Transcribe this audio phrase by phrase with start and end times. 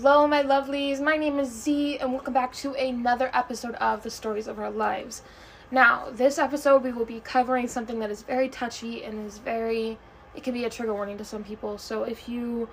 [0.00, 1.00] Hello, my lovelies.
[1.00, 4.68] My name is Zee, and welcome back to another episode of The Stories of Our
[4.68, 5.22] Lives.
[5.70, 9.96] Now, this episode, we will be covering something that is very touchy and is very,
[10.34, 11.78] it can be a trigger warning to some people.
[11.78, 12.68] So, if you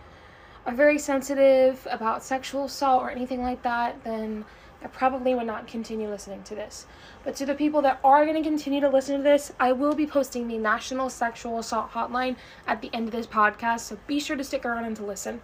[0.66, 4.44] are very sensitive about sexual assault or anything like that, then
[4.84, 6.88] I probably would not continue listening to this.
[7.24, 9.94] But to the people that are going to continue to listen to this, I will
[9.94, 14.20] be posting the National Sexual Assault Hotline at the end of this podcast, so be
[14.20, 15.40] sure to stick around and to listen.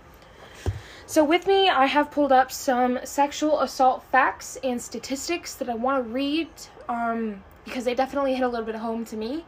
[1.09, 5.73] So, with me, I have pulled up some sexual assault facts and statistics that I
[5.73, 6.49] want to read
[6.89, 9.45] um, because they definitely hit a little bit home to me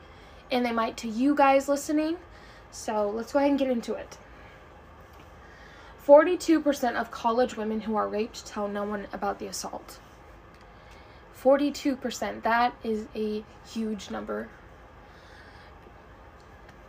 [0.50, 2.16] and they might to you guys listening.
[2.72, 4.17] So, let's go ahead and get into it.
[6.08, 10.00] 42% of college women who are raped tell no one about the assault.
[11.44, 14.48] 42%, that is a huge number.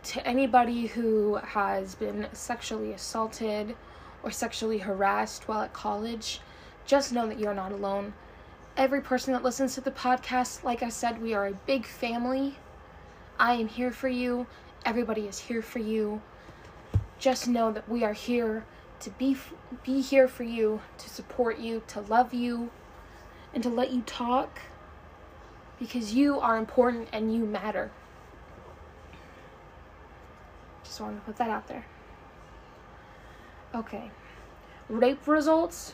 [0.03, 3.75] To anybody who has been sexually assaulted,
[4.23, 6.41] or sexually harassed while at college,
[6.85, 8.13] just know that you're not alone.
[8.77, 12.57] Every person that listens to the podcast, like I said, we are a big family.
[13.39, 14.47] I am here for you.
[14.85, 16.21] Everybody is here for you.
[17.19, 18.65] Just know that we are here
[19.01, 19.35] to be
[19.83, 22.69] be here for you, to support you, to love you,
[23.53, 24.59] and to let you talk
[25.79, 27.91] because you are important and you matter.
[30.83, 31.85] Just wanted to put that out there.
[33.73, 34.11] Okay.
[34.89, 35.93] Rape results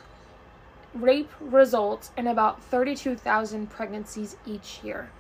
[0.94, 5.12] rape results in about 32,000 pregnancies each year.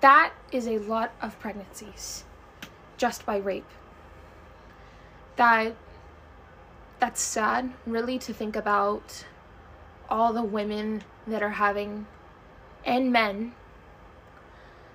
[0.00, 2.24] That is a lot of pregnancies
[2.96, 3.68] just by rape.
[5.36, 5.74] That
[6.98, 9.26] that's sad really to think about
[10.08, 12.06] all the women that are having
[12.84, 13.52] and men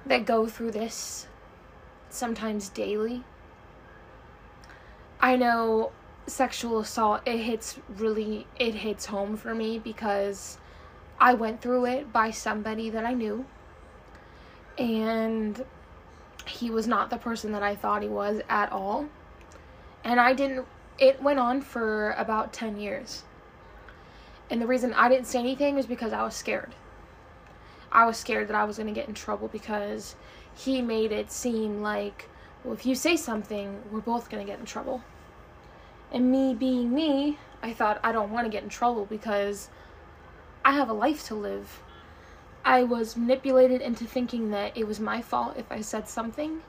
[0.05, 1.27] that go through this
[2.09, 3.23] sometimes daily.
[5.19, 5.91] I know
[6.27, 10.57] sexual assault it hits really it hits home for me because
[11.19, 13.45] I went through it by somebody that I knew.
[14.77, 15.63] And
[16.47, 19.07] he was not the person that I thought he was at all.
[20.03, 20.65] And I didn't
[20.97, 23.23] it went on for about 10 years.
[24.49, 26.73] And the reason I didn't say anything was because I was scared.
[27.91, 30.15] I was scared that I was going to get in trouble because
[30.55, 32.29] he made it seem like
[32.63, 35.01] well if you say something we're both going to get in trouble
[36.11, 39.69] and me being me, I thought I don't want to get in trouble because
[40.65, 41.81] I have a life to live.
[42.63, 46.61] I was manipulated into thinking that it was my fault if I said something.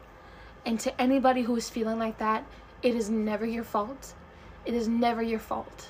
[0.65, 2.45] And to anybody who is feeling like that,
[2.83, 4.15] it is never your fault.
[4.65, 5.89] It is never your fault.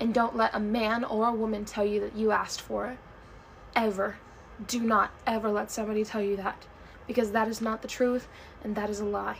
[0.00, 2.98] And don't let a man or a woman tell you that you asked for it.
[3.74, 4.16] Ever.
[4.66, 6.66] Do not ever let somebody tell you that.
[7.06, 8.28] Because that is not the truth
[8.64, 9.38] and that is a lie.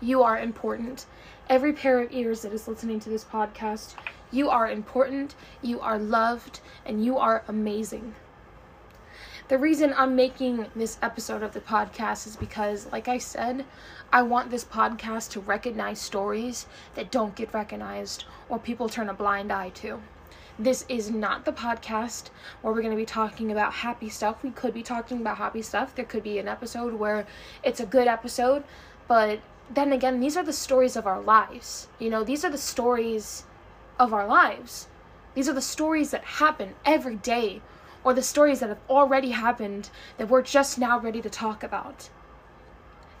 [0.00, 1.06] You are important.
[1.48, 3.94] Every pair of ears that is listening to this podcast,
[4.30, 8.14] you are important, you are loved, and you are amazing.
[9.48, 13.64] The reason I'm making this episode of the podcast is because, like I said,
[14.12, 19.14] I want this podcast to recognize stories that don't get recognized or people turn a
[19.14, 20.02] blind eye to.
[20.58, 22.30] This is not the podcast
[22.60, 24.42] where we're going to be talking about happy stuff.
[24.42, 25.94] We could be talking about happy stuff.
[25.94, 27.26] There could be an episode where
[27.62, 28.64] it's a good episode,
[29.06, 31.88] but then again, these are the stories of our lives.
[31.98, 33.44] You know, these are the stories
[33.98, 34.88] of our lives.
[35.34, 37.60] These are the stories that happen every day,
[38.04, 42.08] or the stories that have already happened that we're just now ready to talk about.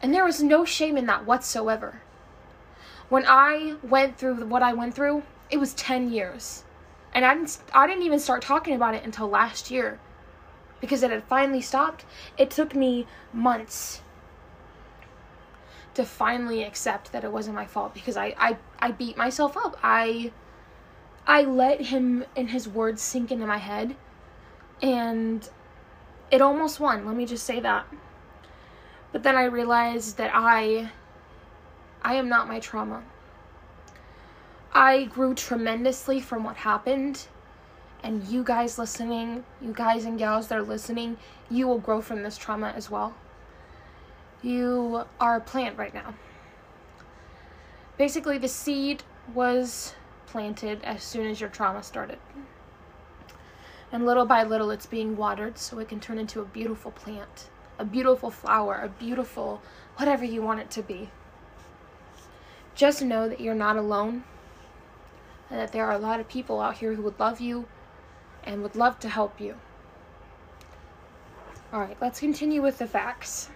[0.00, 2.02] And there is no shame in that whatsoever.
[3.08, 6.64] When I went through what I went through, it was 10 years.
[7.12, 9.98] And I didn't, I didn't even start talking about it until last year
[10.80, 12.04] because it had finally stopped.
[12.36, 14.02] It took me months
[15.96, 19.78] to finally accept that it wasn't my fault because I, I, I beat myself up.
[19.82, 20.30] I
[21.26, 23.96] I let him and his words sink into my head
[24.80, 25.48] and
[26.30, 27.86] it almost won, let me just say that.
[29.10, 30.90] But then I realized that I
[32.02, 33.02] I am not my trauma.
[34.72, 37.26] I grew tremendously from what happened.
[38.02, 41.16] And you guys listening, you guys and gals that are listening,
[41.50, 43.14] you will grow from this trauma as well
[44.42, 46.14] you are a plant right now.
[47.96, 49.02] Basically, the seed
[49.34, 49.94] was
[50.26, 52.18] planted as soon as your trauma started.
[53.90, 57.48] And little by little, it's being watered so it can turn into a beautiful plant,
[57.78, 59.62] a beautiful flower, a beautiful
[59.96, 61.08] whatever you want it to be.
[62.74, 64.24] Just know that you're not alone
[65.48, 67.66] and that there are a lot of people out here who would love you
[68.44, 69.54] and would love to help you.
[71.72, 73.48] All right, let's continue with the facts.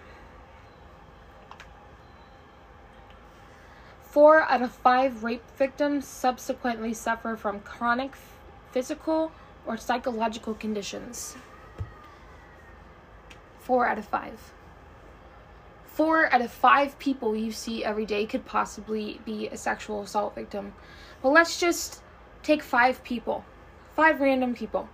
[4.11, 8.11] Four out of five rape victims subsequently suffer from chronic
[8.73, 9.31] physical
[9.65, 11.37] or psychological conditions.
[13.61, 14.51] Four out of five.
[15.85, 20.35] Four out of five people you see every day could possibly be a sexual assault
[20.35, 20.73] victim.
[21.23, 22.01] Well, let's just
[22.43, 23.45] take five people,
[23.95, 24.89] five random people.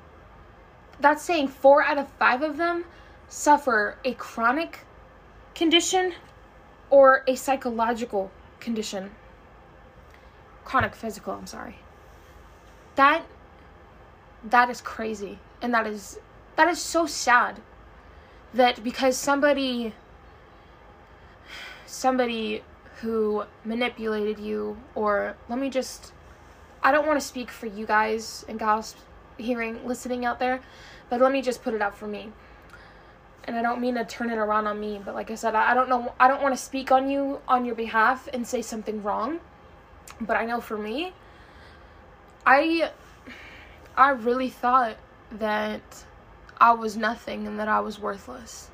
[0.99, 2.85] That's saying four out of five of them
[3.27, 4.81] suffer a chronic
[5.55, 6.13] condition
[6.91, 8.29] or a psychological
[8.59, 9.11] condition.
[10.65, 11.79] Chronic physical, I'm sorry.
[12.95, 13.25] That
[14.43, 16.19] that is crazy and that is
[16.55, 17.59] that is so sad
[18.53, 19.93] that because somebody
[21.85, 22.63] somebody
[23.01, 26.13] who manipulated you or let me just
[26.83, 28.95] I don't want to speak for you guys and gals
[29.37, 30.61] hearing listening out there,
[31.09, 32.31] but let me just put it out for me.
[33.47, 35.71] And I don't mean to turn it around on me, but like I said, I,
[35.71, 38.61] I don't know I don't want to speak on you on your behalf and say
[38.61, 39.39] something wrong.
[40.19, 41.13] But I know for me,
[42.45, 42.91] I
[43.95, 44.97] I really thought
[45.31, 46.03] that
[46.59, 48.69] I was nothing and that I was worthless.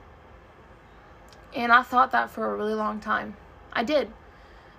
[1.55, 3.37] And I thought that for a really long time.
[3.71, 4.11] I did.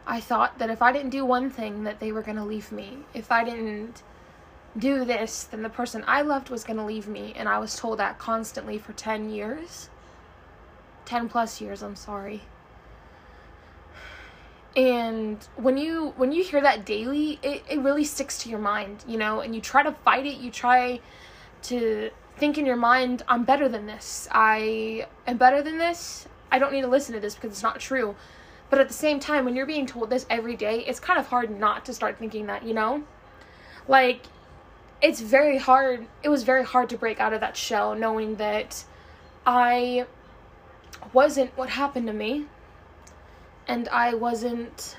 [0.06, 2.72] I thought that if I didn't do one thing that they were going to leave
[2.72, 2.98] me.
[3.14, 4.02] If I didn't
[4.76, 7.76] do this, then the person I loved was going to leave me and I was
[7.76, 9.88] told that constantly for 10 years.
[11.04, 12.42] 10 plus years, I'm sorry.
[14.76, 19.04] And when you when you hear that daily it, it really sticks to your mind
[19.06, 20.98] you know and you try to fight it you try
[21.62, 24.26] to think in your mind i'm better than this.
[24.32, 26.26] I am better than this.
[26.50, 28.16] I don't need to listen to this because it's not true.
[28.68, 31.28] But at the same time when you're being told this every day it's kind of
[31.28, 33.04] hard not to start thinking that you know?
[33.86, 34.26] Like
[35.02, 38.84] it's very hard it was very hard to break out of that shell knowing that
[39.46, 40.06] i
[41.12, 42.46] wasn't what happened to me
[43.66, 44.96] and I wasn't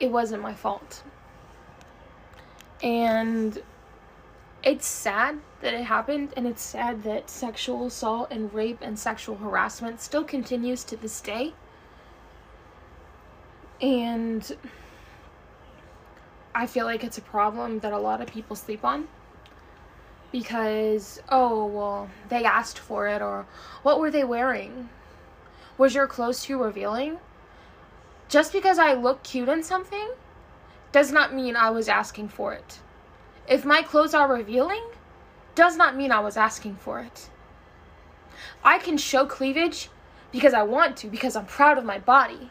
[0.00, 1.02] it wasn't my fault.
[2.82, 3.60] And
[4.62, 9.36] it's sad that it happened and it's sad that sexual assault and rape and sexual
[9.36, 11.52] harassment still continues to this day.
[13.80, 14.56] And
[16.58, 19.06] I feel like it's a problem that a lot of people sleep on
[20.32, 23.46] because oh well they asked for it or
[23.84, 24.88] what were they wearing
[25.78, 27.18] was your clothes too revealing?
[28.28, 30.10] Just because I look cute in something
[30.90, 32.80] does not mean I was asking for it.
[33.48, 34.82] If my clothes are revealing,
[35.54, 37.30] does not mean I was asking for it.
[38.64, 39.90] I can show cleavage
[40.32, 42.50] because I want to, because I'm proud of my body.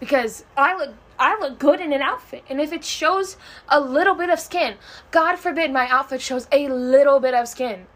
[0.00, 2.44] Because I look I look good in an outfit.
[2.48, 3.36] And if it shows
[3.68, 4.76] a little bit of skin,
[5.10, 7.86] God forbid my outfit shows a little bit of skin,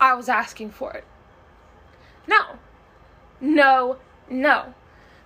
[0.00, 1.04] I was asking for it.
[2.26, 2.58] No
[3.44, 3.98] no,
[4.30, 4.74] no.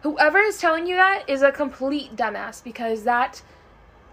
[0.03, 3.43] Whoever is telling you that is a complete dumbass because that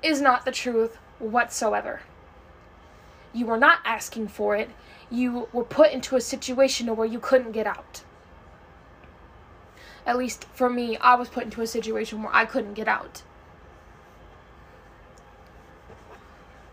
[0.04, 2.01] is not the truth whatsoever.
[3.33, 4.69] You were not asking for it.
[5.10, 8.04] You were put into a situation where you couldn't get out.
[10.06, 13.24] At least for me, I was put into a situation where I couldn't get out.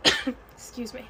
[0.55, 1.09] Excuse me.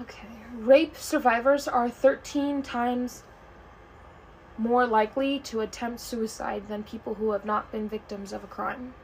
[0.00, 0.28] Okay.
[0.54, 3.22] Rape survivors are 13 times
[4.56, 8.94] more likely to attempt suicide than people who have not been victims of a crime.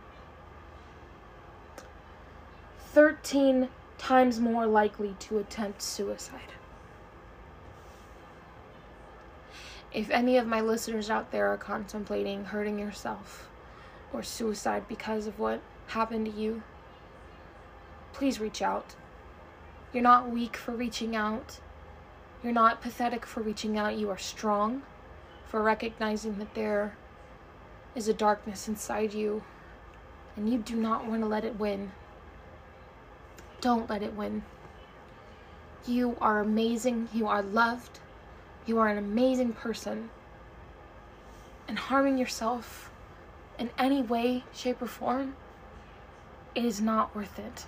[2.93, 6.52] 13 times more likely to attempt suicide.
[9.92, 13.49] If any of my listeners out there are contemplating hurting yourself
[14.12, 16.62] or suicide because of what happened to you,
[18.12, 18.94] please reach out.
[19.92, 21.59] You're not weak for reaching out.
[22.42, 23.97] You're not pathetic for reaching out.
[23.97, 24.82] You are strong
[25.49, 26.97] for recognizing that there
[27.97, 29.42] is a darkness inside you
[30.37, 31.90] and you do not want to let it win.
[33.61, 34.44] Don't let it win.
[35.87, 37.09] You are amazing.
[37.12, 37.99] You are loved.
[38.67, 40.11] You are an amazing person.
[41.69, 42.90] And harming yourself
[43.59, 45.37] in any way, shape, or form
[46.55, 47.67] is not worth it.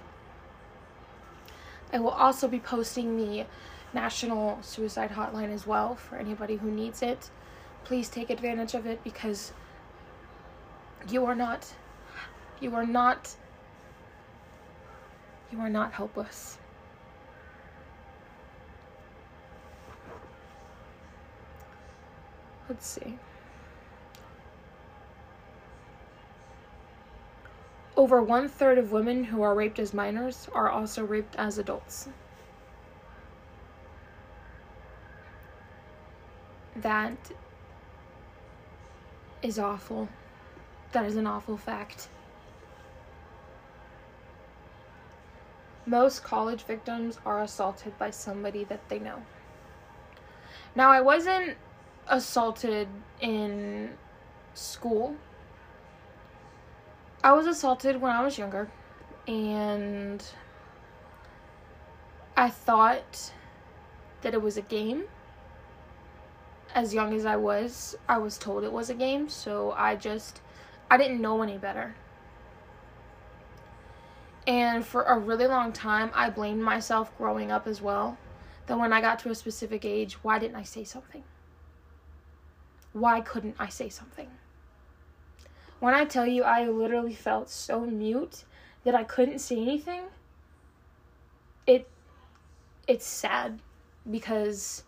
[1.93, 3.47] I will also be posting the
[3.93, 7.31] National Suicide Hotline as well for anybody who needs it.
[7.85, 9.53] Please take advantage of it because
[11.09, 11.75] you are not
[12.61, 13.35] you are not
[15.51, 16.59] you are not helpless.
[22.73, 23.19] Let's see.
[27.99, 32.09] Over one third of women who are raped as minors are also raped as adults.
[36.77, 37.19] That
[39.43, 40.09] is awful.
[40.93, 42.09] That is an awful fact.
[45.85, 49.23] Most college victims are assaulted by somebody that they know.
[50.75, 51.59] Now, I wasn't
[52.09, 52.89] assaulted
[53.21, 53.91] in
[54.55, 55.17] school.
[57.25, 58.69] I was assaulted when I was younger,
[59.27, 60.25] and
[62.37, 63.33] I thought
[64.23, 65.05] that it was a game.
[66.75, 70.41] As young as I was, I was told it was a game, so I just
[70.91, 71.95] I didn't know any better.
[74.47, 78.19] And for a really long time, I blamed myself growing up as well.
[78.67, 81.23] That when I got to a specific age, why didn't I say something?
[82.93, 84.29] Why couldn't I say something?
[85.81, 88.45] When I tell you I literally felt so mute
[88.85, 90.03] that I couldn't say anything,
[91.67, 91.89] it
[92.87, 93.61] it's sad
[94.11, 94.85] because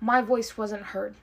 [0.00, 1.14] my voice wasn't heard.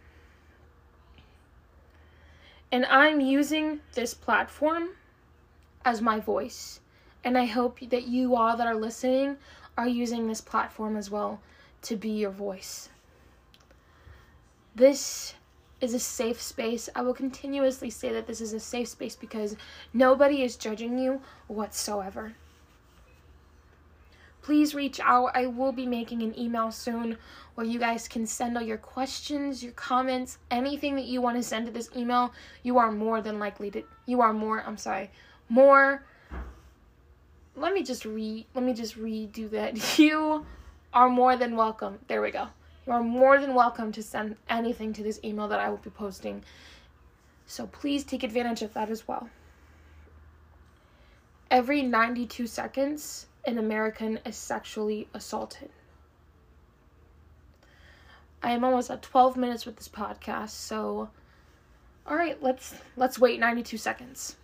[2.71, 4.89] And I'm using this platform
[5.85, 6.79] as my voice.
[7.23, 9.37] And I hope that you all that are listening
[9.77, 11.39] are using this platform as well
[11.83, 12.89] to be your voice.
[14.75, 15.33] This
[15.81, 16.89] is a safe space.
[16.95, 19.55] I will continuously say that this is a safe space because
[19.93, 22.33] nobody is judging you whatsoever
[24.47, 25.29] please reach out.
[25.33, 27.17] I will be making an email soon
[27.55, 31.43] where you guys can send all your questions, your comments, anything that you want to
[31.43, 32.31] send to this email.
[32.63, 35.11] You are more than likely to you are more, I'm sorry,
[35.49, 36.05] more
[37.57, 39.73] Let me just re let me just redo that.
[39.99, 40.45] You
[40.93, 41.99] are more than welcome.
[42.07, 42.47] There we go.
[42.87, 45.89] You are more than welcome to send anything to this email that I will be
[45.89, 46.45] posting.
[47.45, 49.29] So please take advantage of that as well.
[51.51, 55.69] Every 92 seconds, an American is sexually assaulted.
[58.41, 61.09] I am almost at 12 minutes with this podcast, so
[62.05, 64.37] all right, let's let's wait 92 seconds.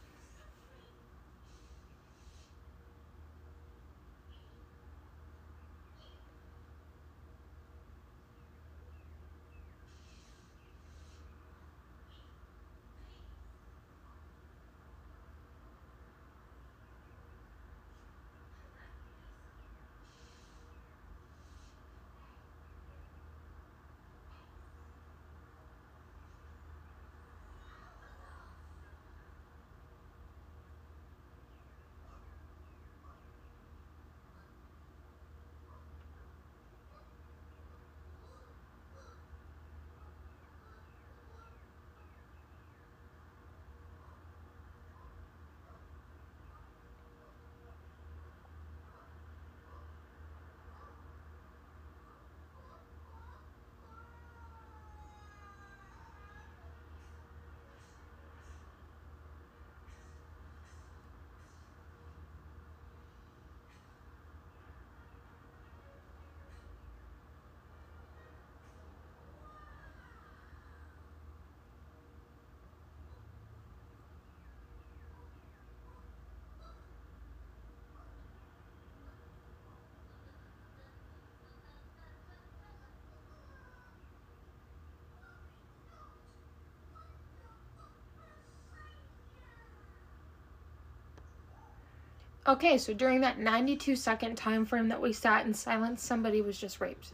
[92.45, 96.57] Okay, so during that 92 second time frame that we sat in silence, somebody was
[96.57, 97.11] just raped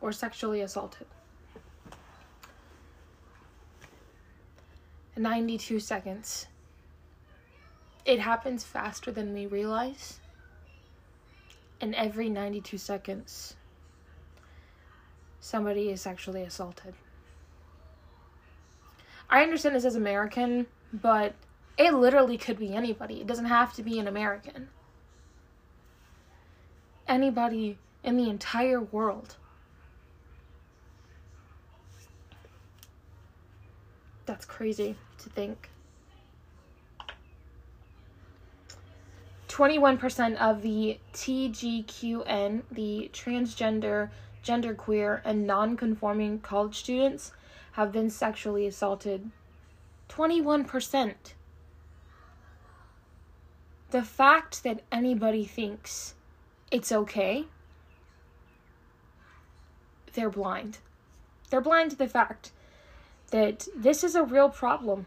[0.00, 1.06] or sexually assaulted.
[5.16, 6.46] 92 seconds.
[8.04, 10.18] It happens faster than we realize.
[11.80, 13.54] And every 92 seconds,
[15.40, 16.94] somebody is sexually assaulted.
[19.28, 21.34] I understand this as American, but
[21.76, 23.20] it literally could be anybody.
[23.20, 24.68] It doesn't have to be an American.
[27.08, 29.36] Anybody in the entire world.
[34.26, 35.70] That's crazy to think.
[39.48, 44.10] 21% of the TGQN, the transgender,
[44.44, 47.32] genderqueer, and non-conforming college students
[47.72, 49.30] have been sexually assaulted.
[50.08, 51.14] 21%
[53.94, 56.16] the fact that anybody thinks
[56.72, 57.44] it's okay,
[60.14, 60.78] they're blind.
[61.48, 62.50] They're blind to the fact
[63.30, 65.06] that this is a real problem.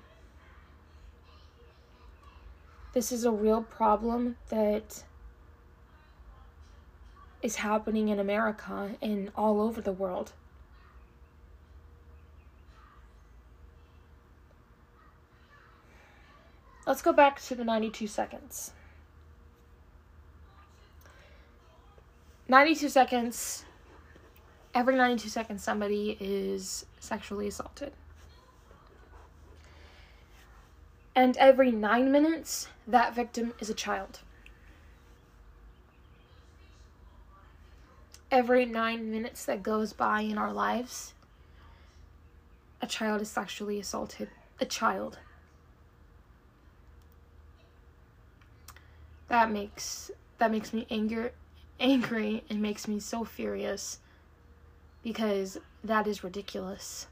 [2.93, 5.03] This is a real problem that
[7.41, 10.31] is happening in America and all over the world.
[16.87, 18.71] Let's go back to the 92 seconds.
[22.47, 23.65] 92 seconds,
[24.73, 27.91] every 92 seconds, somebody is sexually assaulted.
[31.13, 34.19] And every nine minutes, that victim is a child.
[38.31, 41.13] Every nine minutes that goes by in our lives,
[42.81, 44.29] a child is sexually assaulted.
[44.61, 45.17] A child.
[49.29, 51.33] That makes that makes me anger
[51.79, 53.99] angry and makes me so furious
[55.03, 57.07] because that is ridiculous.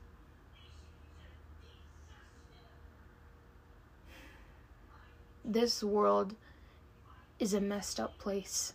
[5.43, 6.35] This world
[7.39, 8.73] is a messed up place.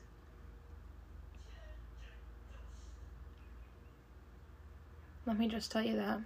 [5.27, 6.21] Let me just tell you that.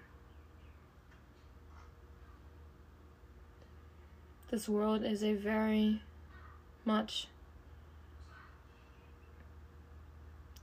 [4.50, 6.02] This world is a very
[6.86, 7.28] much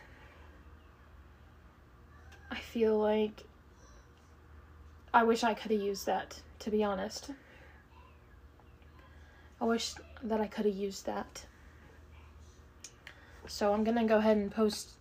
[2.51, 3.43] I feel like
[5.11, 7.31] I wish I could have used that to be honest.
[9.59, 11.43] I wish that I could have used that.
[13.47, 14.91] So I'm going to go ahead and post,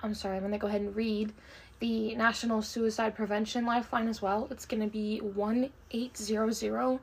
[0.00, 1.34] I'm sorry, I'm going to go ahead and read
[1.80, 4.46] the National Suicide Prevention Lifeline as well.
[4.50, 7.00] It's going to be 1 800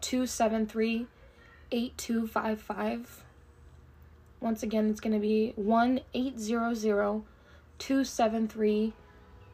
[0.00, 1.06] 273
[1.72, 3.24] 8255.
[4.40, 7.22] Once again, it's going to be 1 800
[7.78, 8.92] 273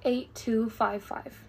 [0.04, 1.44] 8255.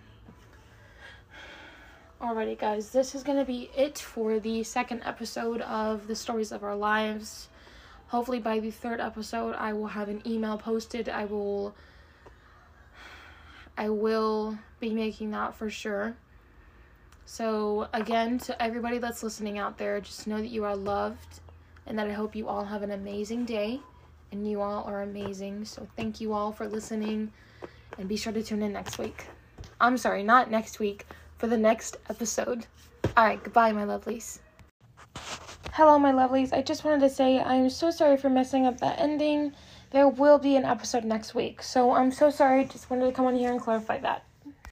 [2.22, 6.52] Alrighty, guys, this is going to be it for the second episode of The Stories
[6.52, 7.50] of Our Lives
[8.08, 11.10] hopefully by the third episode I will have an email posted.
[11.10, 11.76] I will
[13.78, 16.16] I will be making that for sure.
[17.26, 21.40] So again, to everybody that's listening out there, just know that you are loved
[21.88, 23.80] and that I hope you all have an amazing day
[24.32, 25.66] and you all are amazing.
[25.66, 27.32] So thank you all for listening
[27.98, 29.26] and be sure to tune in next week.
[29.80, 31.06] I'm sorry, not next week,
[31.38, 32.66] for the next episode.
[33.18, 34.40] All right, goodbye, my lovelies.
[35.72, 36.54] Hello, my lovelies.
[36.54, 39.54] I just wanted to say I'm so sorry for messing up that ending.
[39.92, 41.62] There will be an episode next week.
[41.64, 42.66] So I'm so sorry.
[42.66, 44.24] Just wanted to come on here and clarify that.